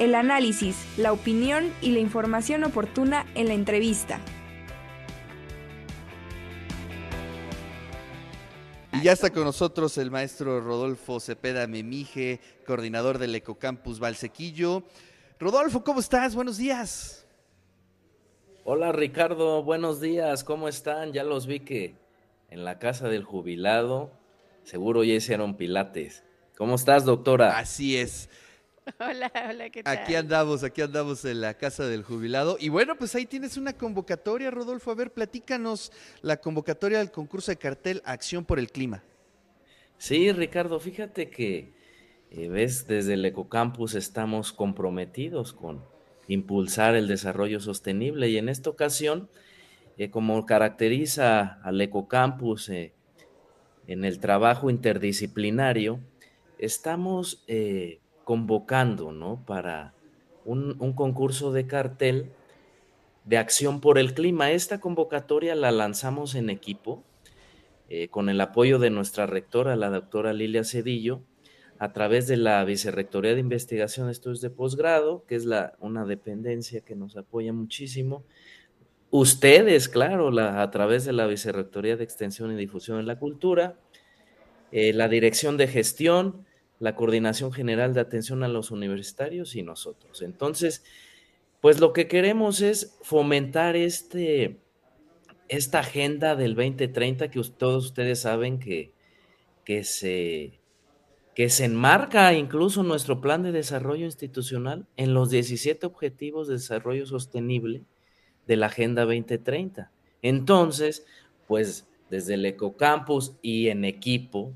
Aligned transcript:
el 0.00 0.14
análisis, 0.14 0.76
la 0.96 1.12
opinión 1.12 1.70
y 1.82 1.90
la 1.90 1.98
información 1.98 2.64
oportuna 2.64 3.26
en 3.34 3.48
la 3.48 3.54
entrevista. 3.54 4.18
Y 8.94 9.02
ya 9.02 9.12
está 9.12 9.28
con 9.28 9.44
nosotros 9.44 9.98
el 9.98 10.10
maestro 10.10 10.62
Rodolfo 10.62 11.20
Cepeda 11.20 11.66
Memije, 11.66 12.40
coordinador 12.66 13.18
del 13.18 13.34
Ecocampus 13.34 14.00
Valsequillo. 14.00 14.84
Rodolfo, 15.38 15.84
¿cómo 15.84 16.00
estás? 16.00 16.34
Buenos 16.34 16.56
días. 16.56 17.26
Hola 18.64 18.92
Ricardo, 18.92 19.62
buenos 19.62 20.00
días, 20.00 20.44
¿cómo 20.44 20.68
están? 20.68 21.12
Ya 21.12 21.24
los 21.24 21.46
vi 21.46 21.60
que 21.60 21.94
en 22.48 22.64
la 22.64 22.78
casa 22.78 23.08
del 23.08 23.24
jubilado 23.24 24.10
seguro 24.64 25.04
ya 25.04 25.12
hicieron 25.12 25.58
pilates. 25.58 26.24
¿Cómo 26.56 26.76
estás, 26.76 27.04
doctora? 27.04 27.58
Así 27.58 27.98
es. 27.98 28.30
Hola, 28.98 29.30
hola, 29.48 29.70
¿qué 29.70 29.82
tal? 29.82 29.98
Aquí 29.98 30.14
andamos, 30.14 30.64
aquí 30.64 30.80
andamos 30.82 31.24
en 31.24 31.40
la 31.40 31.54
casa 31.54 31.86
del 31.86 32.02
jubilado. 32.02 32.56
Y 32.58 32.68
bueno, 32.68 32.96
pues 32.96 33.14
ahí 33.14 33.26
tienes 33.26 33.56
una 33.56 33.72
convocatoria, 33.72 34.50
Rodolfo. 34.50 34.90
A 34.90 34.94
ver, 34.94 35.12
platícanos 35.12 35.92
la 36.22 36.38
convocatoria 36.38 36.98
del 36.98 37.10
concurso 37.10 37.52
de 37.52 37.56
cartel 37.56 38.02
Acción 38.04 38.44
por 38.44 38.58
el 38.58 38.70
Clima. 38.70 39.02
Sí, 39.98 40.32
Ricardo, 40.32 40.80
fíjate 40.80 41.30
que, 41.30 41.72
eh, 42.30 42.48
ves, 42.48 42.86
desde 42.86 43.14
el 43.14 43.24
Ecocampus 43.24 43.94
estamos 43.94 44.52
comprometidos 44.52 45.52
con 45.52 45.84
impulsar 46.28 46.94
el 46.94 47.08
desarrollo 47.08 47.60
sostenible 47.60 48.28
y 48.28 48.38
en 48.38 48.48
esta 48.48 48.70
ocasión, 48.70 49.28
eh, 49.98 50.10
como 50.10 50.46
caracteriza 50.46 51.60
al 51.62 51.80
Ecocampus 51.80 52.68
eh, 52.70 52.92
en 53.86 54.04
el 54.04 54.20
trabajo 54.20 54.70
interdisciplinario, 54.70 56.00
estamos 56.58 57.44
convocando, 58.30 59.10
¿no? 59.10 59.44
Para 59.44 59.92
un, 60.44 60.76
concurso 60.92 61.50
de 61.50 61.66
cartel 61.66 62.30
de 63.24 63.38
acción 63.38 63.80
por 63.80 63.98
el 63.98 64.14
clima. 64.14 64.52
Esta 64.52 64.78
convocatoria 64.78 65.56
la 65.56 65.72
lanzamos 65.72 66.36
en 66.36 66.48
equipo 66.48 67.02
eh, 67.88 68.06
con 68.06 68.28
el 68.28 68.40
apoyo 68.40 68.78
de 68.78 68.90
nuestra 68.90 69.26
rectora, 69.26 69.74
la 69.74 69.90
doctora 69.90 70.32
Lilia 70.32 70.62
Cedillo, 70.62 71.22
a 71.80 71.92
través 71.92 72.28
de 72.28 72.36
la 72.36 72.64
Vicerrectoría 72.64 73.34
de 73.34 73.40
Investigación 73.40 74.06
de 74.06 74.12
Estudios 74.12 74.40
de 74.40 74.50
Posgrado, 74.50 75.24
que 75.26 75.34
es 75.34 75.44
la, 75.44 75.72
una 75.80 76.04
dependencia 76.04 76.82
que 76.82 76.94
nos 76.94 77.16
apoya 77.16 77.52
muchísimo. 77.52 78.22
Ustedes, 79.10 79.88
claro, 79.88 80.30
la, 80.30 80.62
a 80.62 80.70
través 80.70 81.04
de 81.04 81.12
la 81.12 81.26
Vicerrectoría 81.26 81.96
de 81.96 82.04
Extensión 82.04 82.52
y 82.52 82.54
Difusión 82.54 82.98
de 82.98 83.02
la 83.02 83.18
Cultura, 83.18 83.80
eh, 84.70 84.92
la 84.92 85.08
Dirección 85.08 85.56
de 85.56 85.66
Gestión, 85.66 86.46
la 86.80 86.96
Coordinación 86.96 87.52
General 87.52 87.94
de 87.94 88.00
Atención 88.00 88.42
a 88.42 88.48
los 88.48 88.70
Universitarios 88.72 89.54
y 89.54 89.62
nosotros. 89.62 90.22
Entonces, 90.22 90.82
pues 91.60 91.78
lo 91.78 91.92
que 91.92 92.08
queremos 92.08 92.62
es 92.62 92.98
fomentar 93.02 93.76
este, 93.76 94.58
esta 95.48 95.80
agenda 95.80 96.34
del 96.34 96.54
2030 96.54 97.30
que 97.30 97.42
todos 97.56 97.84
ustedes 97.84 98.20
saben 98.20 98.58
que, 98.58 98.92
que, 99.62 99.84
se, 99.84 100.58
que 101.34 101.50
se 101.50 101.66
enmarca 101.66 102.32
incluso 102.32 102.82
nuestro 102.82 103.20
plan 103.20 103.42
de 103.42 103.52
desarrollo 103.52 104.06
institucional 104.06 104.86
en 104.96 105.12
los 105.12 105.28
17 105.28 105.84
Objetivos 105.84 106.48
de 106.48 106.54
Desarrollo 106.54 107.04
Sostenible 107.04 107.84
de 108.46 108.56
la 108.56 108.66
Agenda 108.66 109.04
2030. 109.04 109.92
Entonces, 110.22 111.04
pues 111.46 111.86
desde 112.08 112.34
el 112.34 112.46
Ecocampus 112.46 113.36
y 113.42 113.68
en 113.68 113.84
equipo, 113.84 114.54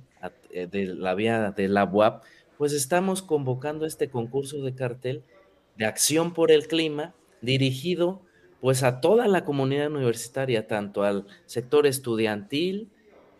de 0.51 0.87
la 0.87 1.15
vía 1.15 1.51
de 1.51 1.69
la 1.69 1.85
UAP, 1.85 2.25
pues 2.59 2.73
estamos 2.73 3.23
convocando 3.23 3.87
este 3.87 4.09
concurso 4.09 4.63
de 4.63 4.75
cartel 4.75 5.23
de 5.77 5.87
acción 5.87 6.33
por 6.33 6.51
el 6.51 6.67
clima 6.67 7.15
dirigido 7.41 8.23
pues 8.65 8.83
a 8.83 9.03
toda 9.03 9.29
la 9.29 9.45
comunidad 9.45 9.93
universitaria, 9.93 10.67
tanto 10.67 11.03
al 11.03 11.27
sector 11.45 11.87
estudiantil, 11.87 12.89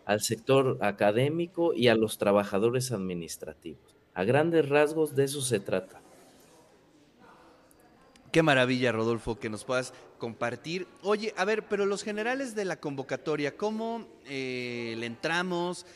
al 0.05 0.21
sector 0.21 0.77
académico 0.81 1.73
y 1.73 1.87
a 1.87 1.95
los 1.95 2.19
trabajadores 2.19 2.91
administrativos. 2.91 3.95
A 4.13 4.23
grandes 4.23 4.69
rasgos 4.69 5.15
de 5.15 5.23
eso 5.23 5.41
se 5.41 5.59
trata. 5.59 5.99
Qué 8.31 8.43
maravilla, 8.43 8.91
Rodolfo, 8.91 9.39
que 9.39 9.49
nos 9.49 9.63
puedas 9.63 9.95
compartir. 10.19 10.85
Oye, 11.01 11.33
a 11.37 11.45
ver, 11.45 11.63
pero 11.67 11.87
los 11.87 12.03
generales 12.03 12.53
de 12.53 12.65
la 12.65 12.79
convocatoria, 12.79 13.57
¿cómo 13.57 14.05
eh, 14.27 14.93
le 14.97 15.07
entramos? 15.07 15.87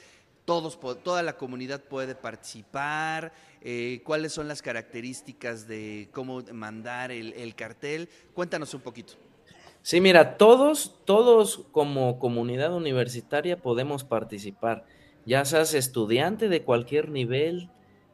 Todos, 0.50 0.80
toda 1.04 1.22
la 1.22 1.38
comunidad 1.38 1.84
puede 1.84 2.16
participar, 2.16 3.32
eh, 3.62 4.02
cuáles 4.04 4.34
son 4.34 4.48
las 4.48 4.64
características 4.64 5.68
de 5.68 6.10
cómo 6.12 6.42
mandar 6.52 7.12
el, 7.12 7.54
cartel. 7.54 8.10
Cuéntanos 8.34 8.74
un 8.74 8.82
poquito. 8.82 9.14
Sí, 9.84 10.02
mira, 10.02 10.38
todos, 10.38 10.96
todos 11.06 11.68
como 11.72 12.18
comunidad 12.18 12.74
universitaria 12.74 13.62
podemos 13.62 14.04
participar, 14.04 14.88
ya 15.24 15.46
seas 15.46 15.76
estudiante 15.76 16.50
de 16.50 16.64
cualquier 16.64 17.10
nivel 17.10 17.70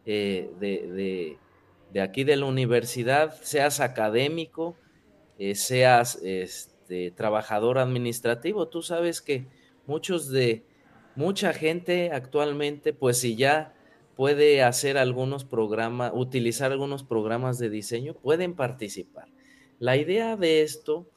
eh, 0.06 0.50
de, 0.59 2.02
aquí 2.02 2.25
de 2.25 2.35
la 2.35 2.47
universidad, 2.47 3.34
seas 3.44 3.79
académico, 3.79 4.75
eh, 5.40 5.56
seas 5.56 6.19
este, 6.22 7.12
trabajador 7.12 7.78
administrativo, 7.78 8.67
tú 8.67 8.81
sabes 8.81 9.22
que 9.22 9.47
muchos 9.88 10.29
de 10.29 10.66
mucha 11.16 11.53
gente 11.53 12.12
actualmente, 12.12 12.94
pues 12.94 13.20
si 13.20 13.36
ya 13.36 13.74
puede 14.16 14.64
hacer 14.64 14.98
algunos 14.98 15.44
programas, 15.44 16.12
utilizar 16.14 16.72
algunos 16.72 17.03
programas 17.03 17.58
de 17.59 17.70
diseño, 17.70 18.14
pueden 18.14 18.56
participar. 18.56 19.28
La 19.80 19.98
idea 19.98 20.38
de 20.38 20.62
esto, 20.62 21.08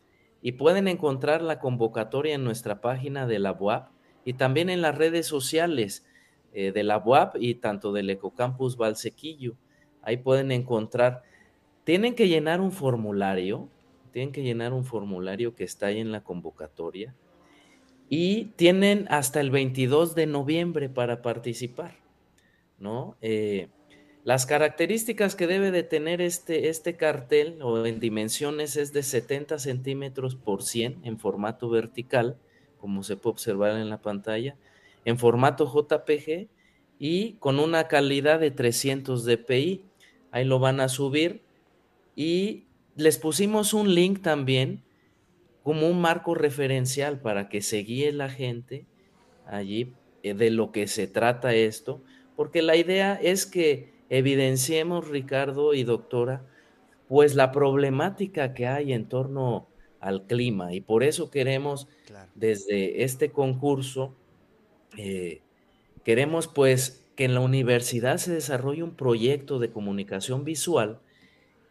y 0.42 0.52
pueden 0.52 0.88
encontrar 0.88 1.42
la 1.42 1.58
convocatoria 1.58 2.34
en 2.34 2.44
nuestra 2.44 2.80
página 2.80 3.26
de 3.26 3.38
la 3.38 3.52
UAP 3.52 3.90
y 4.24 4.34
también 4.34 4.70
en 4.70 4.82
las 4.82 4.96
redes 4.96 5.26
sociales 5.26 6.06
eh, 6.52 6.72
de 6.72 6.82
la 6.84 6.98
UAP 6.98 7.36
y 7.40 7.54
tanto 7.54 7.92
del 7.92 8.10
Ecocampus 8.10 8.76
Valsequillo. 8.76 9.54
Ahí 10.02 10.16
pueden 10.16 10.52
encontrar, 10.52 11.22
tienen 11.84 12.14
que 12.14 12.28
llenar 12.28 12.60
un 12.60 12.72
formulario, 12.72 13.68
tienen 14.12 14.32
que 14.32 14.42
llenar 14.42 14.72
un 14.72 14.84
formulario 14.84 15.54
que 15.54 15.64
está 15.64 15.86
ahí 15.86 15.98
en 15.98 16.12
la 16.12 16.22
convocatoria 16.22 17.14
y 18.08 18.46
tienen 18.56 19.06
hasta 19.10 19.40
el 19.40 19.50
22 19.50 20.14
de 20.14 20.26
noviembre 20.26 20.88
para 20.88 21.22
participar, 21.22 21.96
¿no? 22.78 23.16
Eh, 23.20 23.68
las 24.24 24.46
características 24.46 25.34
que 25.34 25.46
debe 25.46 25.70
de 25.70 25.82
tener 25.82 26.20
este, 26.20 26.68
este 26.68 26.96
cartel 26.96 27.62
o 27.62 27.86
en 27.86 28.00
dimensiones 28.00 28.76
es 28.76 28.92
de 28.92 29.02
70 29.02 29.58
centímetros 29.58 30.34
por 30.34 30.62
100 30.62 31.00
en 31.04 31.18
formato 31.18 31.70
vertical, 31.70 32.36
como 32.78 33.02
se 33.02 33.16
puede 33.16 33.32
observar 33.32 33.78
en 33.78 33.88
la 33.88 34.02
pantalla, 34.02 34.56
en 35.04 35.18
formato 35.18 35.66
JPG 35.66 36.48
y 36.98 37.34
con 37.34 37.58
una 37.58 37.88
calidad 37.88 38.40
de 38.40 38.50
300 38.50 39.24
dpi. 39.24 39.84
Ahí 40.30 40.44
lo 40.44 40.58
van 40.58 40.80
a 40.80 40.88
subir 40.88 41.40
y 42.14 42.64
les 42.96 43.16
pusimos 43.16 43.72
un 43.72 43.94
link 43.94 44.20
también 44.20 44.82
como 45.68 45.86
un 45.86 46.00
marco 46.00 46.34
referencial 46.34 47.20
para 47.20 47.50
que 47.50 47.60
se 47.60 47.76
guíe 47.80 48.10
la 48.12 48.30
gente 48.30 48.86
allí 49.46 49.92
eh, 50.22 50.32
de 50.32 50.48
lo 50.48 50.72
que 50.72 50.86
se 50.86 51.06
trata 51.06 51.52
esto, 51.52 52.00
porque 52.36 52.62
la 52.62 52.74
idea 52.74 53.20
es 53.22 53.44
que 53.44 53.92
evidenciemos, 54.08 55.08
Ricardo 55.08 55.74
y 55.74 55.84
doctora, 55.84 56.46
pues 57.06 57.34
la 57.34 57.52
problemática 57.52 58.54
que 58.54 58.66
hay 58.66 58.94
en 58.94 59.10
torno 59.10 59.68
al 60.00 60.22
clima 60.26 60.72
y 60.72 60.80
por 60.80 61.04
eso 61.04 61.30
queremos 61.30 61.86
desde 62.34 63.04
este 63.04 63.30
concurso, 63.30 64.14
eh, 64.96 65.42
queremos 66.02 66.48
pues 66.48 67.04
que 67.14 67.26
en 67.26 67.34
la 67.34 67.40
universidad 67.40 68.16
se 68.16 68.32
desarrolle 68.32 68.82
un 68.82 68.94
proyecto 68.94 69.58
de 69.58 69.70
comunicación 69.70 70.46
visual 70.46 71.00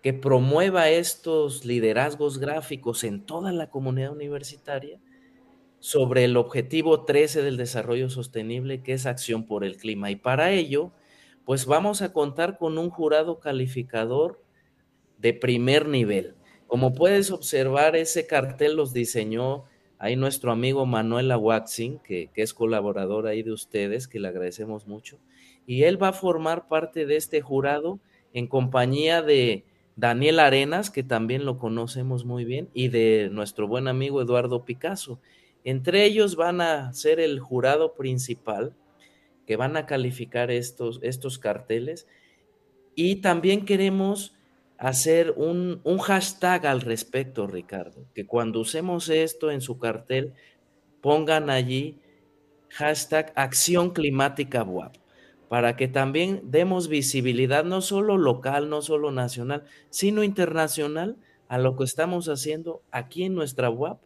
que 0.02 0.14
promueva 0.14 0.90
estos 0.90 1.66
liderazgos 1.66 2.38
gráficos 2.38 3.04
en 3.04 3.26
toda 3.26 3.52
la 3.52 3.70
comunidad 3.70 4.12
universitaria 4.12 5.00
sobre 5.80 6.24
el 6.24 6.38
objetivo 6.38 7.06
13 7.06 7.42
del 7.42 7.58
desarrollo 7.58 8.10
sostenible, 8.10 8.82
que 8.82 8.94
es 8.94 9.06
acción 9.06 9.46
por 9.46 9.64
el 9.64 9.78
clima. 9.78 10.12
Y 10.12 10.16
para 10.16 10.52
ello, 10.52 10.92
pues 11.46 11.66
vamos 11.66 12.02
a 12.02 12.14
contar 12.14 12.58
con 12.58 12.78
un 12.78 12.90
jurado 12.90 13.40
calificador 13.40 14.42
de 15.18 15.34
primer 15.34 15.88
nivel. 15.88 16.36
Como 16.68 16.94
puedes 16.94 17.32
observar, 17.32 17.96
ese 17.96 18.28
cartel 18.28 18.76
los 18.76 18.94
diseñó 18.94 19.66
ahí 20.00 20.16
nuestro 20.16 20.52
amigo 20.52 20.86
Manuel 20.86 21.32
Awaxin, 21.32 22.00
que, 22.00 22.30
que 22.34 22.42
es 22.42 22.54
colaborador 22.54 23.28
ahí 23.28 23.44
de 23.44 23.52
ustedes, 23.52 24.08
que 24.08 24.20
le 24.20 24.28
agradecemos 24.28 24.88
mucho. 24.88 25.20
Y 25.66 25.84
él 25.84 26.02
va 26.02 26.10
a 26.10 26.14
formar 26.14 26.68
parte 26.68 27.06
de 27.06 27.16
este 27.16 27.42
jurado 27.42 28.00
en 28.34 28.48
compañía 28.48 29.22
de 29.22 29.66
Daniel 29.98 30.40
Arenas, 30.40 30.92
que 30.92 31.04
también 31.04 31.44
lo 31.44 31.58
conocemos 31.58 32.24
muy 32.24 32.46
bien, 32.46 32.70
y 32.74 32.88
de 32.88 33.30
nuestro 33.32 33.68
buen 33.68 33.88
amigo 33.88 34.22
Eduardo 34.22 34.64
Picasso. 34.64 35.20
Entre 35.64 36.06
ellos 36.06 36.36
van 36.36 36.62
a 36.62 36.94
ser 36.94 37.20
el 37.20 37.40
jurado 37.40 37.96
principal 37.96 38.74
que 39.48 39.56
van 39.56 39.76
a 39.76 39.88
calificar 39.88 40.52
estos, 40.52 41.00
estos 41.02 41.40
carteles 41.40 42.08
y 42.94 43.18
también 43.18 43.66
queremos 43.66 44.36
hacer 44.78 45.34
un, 45.36 45.82
un 45.84 45.98
hashtag 45.98 46.68
al 46.68 46.82
respecto, 46.82 47.48
Ricardo, 47.48 48.06
que 48.14 48.28
cuando 48.28 48.60
usemos 48.60 49.10
esto 49.10 49.50
en 49.50 49.62
su 49.62 49.80
cartel, 49.80 50.34
pongan 51.02 51.50
allí 51.50 52.00
hashtag 52.70 53.34
acción 53.36 53.92
climática 53.92 54.64
WAP, 54.64 54.96
para 55.50 55.76
que 55.76 55.88
también 55.88 56.42
demos 56.44 56.88
visibilidad 56.88 57.64
no 57.64 57.82
solo 57.82 58.18
local, 58.18 58.70
no 58.70 58.82
solo 58.82 59.12
nacional, 59.12 59.64
sino 59.90 60.24
internacional 60.24 61.18
a 61.48 61.58
lo 61.58 61.76
que 61.76 61.86
estamos 61.86 62.28
haciendo 62.28 62.82
aquí 62.92 63.24
en 63.24 63.36
nuestra 63.36 63.70
WAP 63.70 64.02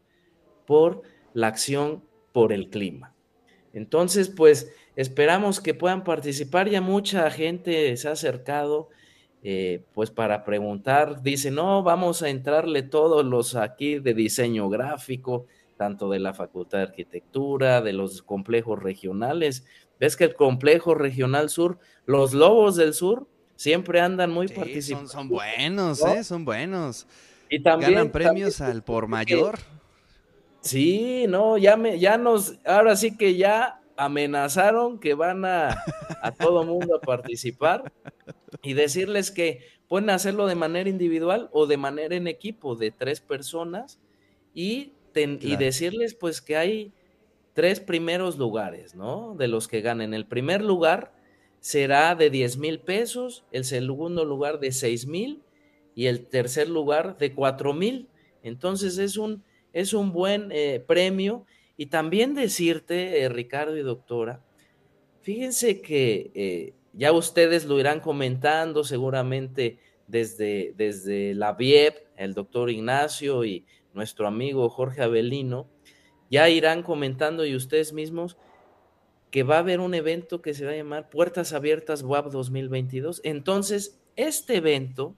por 0.66 1.02
la 1.34 1.48
acción 1.48 2.04
por 2.32 2.54
el 2.54 2.70
clima. 2.70 3.14
Entonces, 3.74 4.30
pues 4.30 4.72
esperamos 4.96 5.60
que 5.60 5.74
puedan 5.74 6.04
participar. 6.04 6.70
Ya 6.70 6.82
mucha 6.82 7.30
gente 7.32 7.96
se 7.98 8.08
ha 8.08 8.12
acercado, 8.12 8.90
eh, 9.44 9.84
pues 9.94 10.12
para 10.12 10.44
preguntar. 10.44 11.22
Dice, 11.22 11.52
no, 11.52 11.84
vamos 11.84 12.22
a 12.22 12.30
entrarle 12.30 12.84
todos 12.84 13.26
los 13.26 13.56
aquí 13.56 14.00
de 14.00 14.14
diseño 14.14 14.70
gráfico, 14.70 15.48
tanto 15.78 16.10
de 16.10 16.20
la 16.20 16.34
Facultad 16.34 16.80
de 16.80 16.84
Arquitectura, 16.84 17.82
de 17.82 17.94
los 17.94 18.22
complejos 18.22 18.82
regionales. 18.82 19.66
Ves 20.02 20.18
que 20.18 20.24
el 20.24 20.34
complejo 20.34 20.96
regional 20.96 21.52
sur, 21.52 21.78
los 22.08 22.34
lobos 22.34 22.76
del 22.76 22.96
sur, 22.96 23.28
siempre 23.56 24.02
andan 24.02 24.32
muy 24.32 24.48
sí, 24.48 24.82
Son, 25.06 25.30
buenos, 25.30 26.04
¿eh? 26.04 26.24
Son 26.24 26.44
buenos. 26.44 27.06
Y 27.52 27.62
también 27.62 27.94
ganan 27.94 28.12
premios 28.12 28.62
al 28.62 28.84
por 28.84 29.06
mayor. 29.06 29.60
Sí, 30.62 31.28
no, 31.30 31.56
ya 31.60 31.78
me, 31.78 32.00
ya 32.00 32.18
nos, 32.18 32.58
ahora 32.66 32.96
sí 32.96 33.16
que 33.16 33.36
ya 33.38 33.80
amenazaron 33.96 35.00
que 35.00 35.14
van 35.14 35.46
a, 35.46 35.84
a 36.24 36.32
todo 36.32 36.64
mundo 36.64 36.96
a 36.96 37.00
participar 37.00 37.94
y 38.64 38.74
decirles 38.74 39.30
que 39.30 39.68
pueden 39.88 40.10
hacerlo 40.10 40.48
de 40.48 40.56
manera 40.56 40.90
individual 40.90 41.48
o 41.54 41.68
de 41.68 41.78
manera 41.78 42.16
en 42.16 42.26
equipo 42.26 42.76
de 42.76 42.90
tres 42.90 43.22
personas 43.22 44.00
y, 44.56 44.94
y 45.14 45.56
decirles 45.58 46.16
pues 46.16 46.42
que 46.42 46.58
hay 46.58 46.92
tres 47.54 47.80
primeros 47.80 48.38
lugares, 48.38 48.96
¿no? 48.96 49.36
De 49.36 49.48
los 49.48 49.68
que 49.68 49.82
ganen. 49.82 50.14
El 50.14 50.26
primer 50.26 50.64
lugar 50.64 51.14
será 51.60 52.16
de 52.16 52.30
10 52.30 52.58
mil 52.58 52.80
pesos, 52.80 53.44
el 53.52 53.66
segundo 53.66 54.26
lugar 54.26 54.60
de 54.60 54.72
6 54.72 55.08
mil 55.08 55.42
y 55.96 56.08
el 56.08 56.26
tercer 56.26 56.70
lugar 56.70 57.18
de 57.18 57.34
4 57.34 57.74
mil. 57.74 58.08
Entonces 58.44 58.98
es 58.98 59.18
un 59.18 59.44
es 59.74 59.94
un 59.94 60.12
buen 60.12 60.52
eh, 60.52 60.84
premio. 60.86 61.46
Y 61.78 61.88
también 61.88 62.36
decirte, 62.36 63.22
eh, 63.22 63.30
Ricardo 63.30 63.76
y 63.76 63.82
doctora, 63.82 64.44
fíjense 65.22 65.82
que 65.82 66.32
eh, 66.36 66.74
ya 66.94 67.12
ustedes 67.12 67.66
lo 67.66 67.80
irán 67.80 68.02
comentando 68.02 68.84
seguramente 68.84 69.80
desde, 70.08 70.74
desde 70.78 71.34
la 71.34 71.54
VIEP, 71.54 71.96
el 72.18 72.34
doctor 72.34 72.70
Ignacio 72.70 73.46
y 73.46 73.66
nuestro 73.94 74.28
amigo 74.28 74.70
Jorge 74.70 75.02
Avelino, 75.02 75.68
ya 76.32 76.50
irán 76.50 76.82
comentando 76.82 77.46
y 77.46 77.56
ustedes 77.56 77.94
mismos 77.94 78.38
que 79.30 79.44
va 79.44 79.58
a 79.58 79.60
haber 79.60 79.80
un 79.80 79.94
evento 79.94 80.42
que 80.42 80.56
se 80.56 80.66
va 80.66 80.72
a 80.72 80.76
llamar 80.76 81.10
Puertas 81.10 81.54
Abiertas 81.54 82.02
WAP 82.02 82.32
2022. 82.32 83.22
Entonces, 83.24 84.02
este 84.16 84.56
evento 84.56 85.16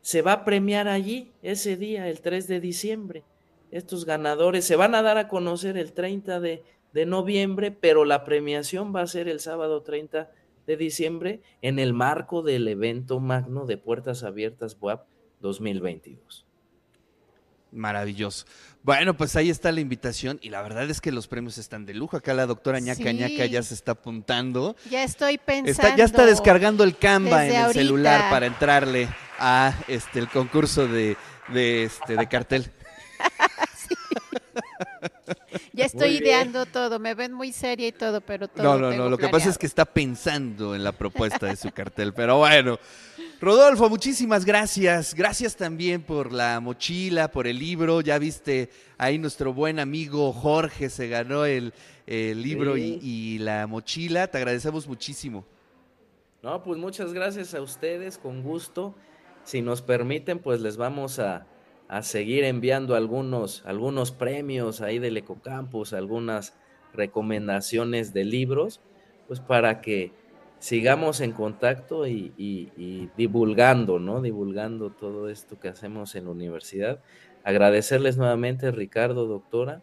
se 0.00 0.22
va 0.22 0.32
a 0.32 0.44
premiar 0.44 0.86
allí 0.86 1.32
ese 1.42 1.76
día, 1.76 2.08
el 2.08 2.20
3 2.20 2.46
de 2.46 2.60
diciembre 2.60 3.24
estos 3.70 4.04
ganadores 4.04 4.64
se 4.64 4.76
van 4.76 4.94
a 4.94 5.02
dar 5.02 5.18
a 5.18 5.28
conocer 5.28 5.76
el 5.76 5.92
30 5.92 6.40
de, 6.40 6.62
noviembre, 7.06 7.72
pero 7.72 8.06
la 8.06 8.24
premiación 8.24 8.94
va 8.94 9.02
a 9.02 9.06
ser 9.06 9.28
el 9.28 9.38
sábado 9.40 9.82
30 9.82 10.30
de 10.66 10.76
diciembre 10.78 11.42
en 11.60 11.78
el 11.78 11.92
marco 11.92 12.40
del 12.40 12.66
evento 12.68 13.20
magno 13.20 13.66
de 13.66 13.76
Puertas 13.76 14.22
Abiertas 14.22 14.78
WAP 14.80 15.06
2022. 15.40 16.45
Maravilloso. 17.76 18.46
Bueno, 18.82 19.16
pues 19.16 19.36
ahí 19.36 19.50
está 19.50 19.72
la 19.72 19.80
invitación 19.80 20.38
y 20.42 20.48
la 20.48 20.62
verdad 20.62 20.88
es 20.88 21.00
que 21.00 21.12
los 21.12 21.28
premios 21.28 21.58
están 21.58 21.86
de 21.86 21.94
lujo. 21.94 22.16
Acá 22.16 22.34
la 22.34 22.46
doctora 22.46 22.80
ñaca 22.80 23.12
ñaca 23.12 23.46
ya 23.46 23.62
se 23.62 23.74
está 23.74 23.92
apuntando. 23.92 24.76
Ya 24.90 25.02
estoy 25.02 25.38
pensando. 25.38 25.96
ya 25.96 26.04
está 26.04 26.24
descargando 26.24 26.84
el 26.84 26.96
Canva 26.96 27.46
en 27.46 27.54
el 27.54 27.72
celular 27.72 28.30
para 28.30 28.46
entrarle 28.46 29.08
a 29.38 29.74
este 29.88 30.20
el 30.20 30.28
concurso 30.28 30.88
de, 30.88 31.16
de 31.48 31.84
este 31.84 32.16
de 32.16 32.28
cartel. 32.28 32.70
ya 35.72 35.84
estoy 35.84 36.16
ideando 36.16 36.64
todo, 36.64 36.98
me 36.98 37.14
ven 37.14 37.32
muy 37.32 37.52
seria 37.52 37.88
y 37.88 37.92
todo, 37.92 38.20
pero 38.20 38.48
todo. 38.48 38.62
No, 38.62 38.78
no, 38.78 38.96
no, 38.96 39.10
lo 39.10 39.18
que 39.18 39.28
pasa 39.28 39.50
es 39.50 39.58
que 39.58 39.66
está 39.66 39.84
pensando 39.84 40.74
en 40.74 40.82
la 40.82 40.92
propuesta 40.92 41.46
de 41.46 41.56
su 41.56 41.70
cartel, 41.72 42.14
pero 42.14 42.38
bueno. 42.38 42.78
Rodolfo, 43.40 43.90
muchísimas 43.90 44.44
gracias. 44.46 45.14
Gracias 45.14 45.56
también 45.56 46.02
por 46.02 46.32
la 46.32 46.58
mochila, 46.60 47.30
por 47.30 47.46
el 47.46 47.58
libro. 47.58 48.00
Ya 48.00 48.18
viste, 48.18 48.70
ahí 48.96 49.18
nuestro 49.18 49.52
buen 49.52 49.78
amigo 49.78 50.32
Jorge 50.32 50.88
se 50.88 51.08
ganó 51.08 51.44
el, 51.44 51.74
libro 52.06 52.78
y, 52.78 52.98
y 53.02 53.38
la 53.38 53.66
mochila. 53.66 54.26
Te 54.28 54.38
agradecemos 54.38 54.88
muchísimo. 54.88 55.44
No, 56.42 56.62
pues 56.62 56.78
muchas 56.78 57.12
gracias 57.12 57.54
a 57.54 57.60
ustedes, 57.60 58.16
con 58.16 58.42
gusto. 58.42 58.94
Si 59.44 59.60
nos 59.60 59.82
permiten, 59.82 60.38
pues 60.38 60.60
les 60.60 60.78
vamos 60.78 61.18
a, 61.18 61.46
a 61.88 62.02
seguir 62.02 62.44
enviando 62.44 62.94
algunos, 62.94 63.62
algunos 63.66 64.12
premios 64.12 64.80
ahí 64.80 64.98
del 64.98 65.16
Ecocampus, 65.16 65.92
algunas 65.92 66.54
recomendaciones 66.94 68.12
de 68.12 68.24
libros, 68.24 68.80
pues 69.28 69.40
para 69.40 69.80
que 69.80 70.12
sigamos 70.58 71.20
en 71.20 71.32
contacto 71.32 72.06
y, 72.06 72.32
y, 72.36 73.10
divulgando, 73.16 73.98
¿no? 73.98 74.20
Divulgando 74.20 74.90
todo 74.90 75.28
esto 75.28 75.58
que 75.58 75.68
hacemos 75.68 76.14
en 76.14 76.24
la 76.24 76.30
universidad. 76.30 77.00
Agradecerles 77.44 78.16
nuevamente, 78.16 78.70
Ricardo, 78.70 79.26
doctora, 79.26 79.82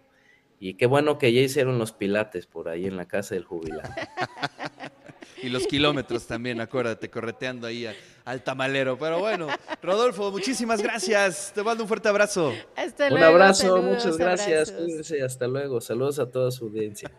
y 0.59 0.75
qué 0.75 0.85
bueno 0.85 1.17
que 1.17 1.33
ya 1.33 1.41
hicieron 1.41 1.77
los 1.77 1.91
pilates 1.91 2.47
por 2.47 2.69
ahí 2.69 2.85
en 2.85 2.97
la 2.97 3.05
casa 3.05 3.35
del 3.35 3.43
jubilado. 3.43 3.93
y 5.43 5.49
los 5.49 5.67
kilómetros 5.67 6.25
también, 6.25 6.61
acuérdate, 6.61 7.09
correteando 7.09 7.67
ahí 7.67 7.87
al 8.25 8.43
tamalero. 8.43 8.97
Pero 8.97 9.19
bueno, 9.19 9.47
Rodolfo, 9.81 10.31
muchísimas 10.31 10.81
gracias. 10.81 11.51
Te 11.53 11.63
mando 11.63 11.83
un 11.83 11.87
fuerte 11.87 12.07
abrazo. 12.07 12.53
un 13.11 13.23
abrazo, 13.23 13.81
muchas 13.81 14.17
gracias. 14.17 14.71
Cuídense, 14.71 15.21
hasta 15.21 15.47
luego. 15.47 15.81
Saludos 15.81 16.19
a 16.19 16.29
toda 16.29 16.51
su 16.51 16.65
audiencia. 16.65 17.11